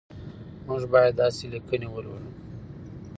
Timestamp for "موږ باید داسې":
0.67-1.43